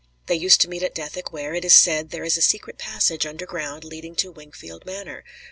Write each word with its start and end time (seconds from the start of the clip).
They 0.25 0.33
used 0.33 0.59
to 0.61 0.67
meet 0.67 0.81
at 0.81 0.95
Dethick 0.95 1.31
where, 1.31 1.53
it 1.53 1.63
is 1.63 1.75
said, 1.75 2.09
there 2.09 2.23
is 2.23 2.35
a 2.35 2.41
secret 2.41 2.79
passage 2.79 3.27
underground 3.27 3.83
leading 3.83 4.15
to 4.15 4.31
Wingfield 4.31 4.83
Manor. 4.83 5.23